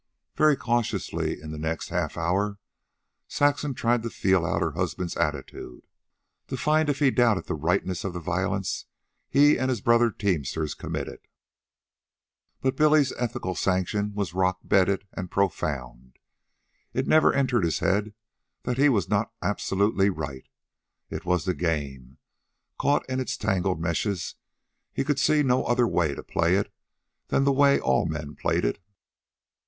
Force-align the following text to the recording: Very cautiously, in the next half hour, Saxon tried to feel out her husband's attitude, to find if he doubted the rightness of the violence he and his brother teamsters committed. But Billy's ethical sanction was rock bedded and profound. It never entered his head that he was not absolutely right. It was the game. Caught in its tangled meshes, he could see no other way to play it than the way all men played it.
Very 0.35 0.55
cautiously, 0.55 1.39
in 1.39 1.51
the 1.51 1.59
next 1.59 1.89
half 1.89 2.17
hour, 2.17 2.57
Saxon 3.27 3.75
tried 3.75 4.01
to 4.01 4.09
feel 4.09 4.47
out 4.47 4.63
her 4.63 4.71
husband's 4.71 5.15
attitude, 5.15 5.83
to 6.47 6.57
find 6.57 6.89
if 6.89 6.97
he 6.97 7.11
doubted 7.11 7.45
the 7.45 7.53
rightness 7.53 8.03
of 8.03 8.13
the 8.13 8.19
violence 8.19 8.85
he 9.29 9.59
and 9.59 9.69
his 9.69 9.79
brother 9.79 10.09
teamsters 10.09 10.73
committed. 10.73 11.19
But 12.61 12.75
Billy's 12.75 13.13
ethical 13.19 13.53
sanction 13.53 14.15
was 14.15 14.33
rock 14.33 14.61
bedded 14.63 15.05
and 15.13 15.29
profound. 15.29 16.17
It 16.93 17.05
never 17.05 17.31
entered 17.31 17.63
his 17.63 17.77
head 17.77 18.15
that 18.63 18.79
he 18.79 18.89
was 18.89 19.07
not 19.07 19.31
absolutely 19.43 20.09
right. 20.09 20.47
It 21.11 21.25
was 21.25 21.45
the 21.45 21.53
game. 21.53 22.17
Caught 22.79 23.07
in 23.07 23.19
its 23.19 23.37
tangled 23.37 23.79
meshes, 23.79 24.33
he 24.91 25.03
could 25.03 25.19
see 25.19 25.43
no 25.43 25.63
other 25.63 25.87
way 25.87 26.15
to 26.15 26.23
play 26.23 26.55
it 26.55 26.73
than 27.27 27.43
the 27.43 27.51
way 27.53 27.79
all 27.79 28.07
men 28.07 28.33
played 28.33 28.65
it. 28.65 28.81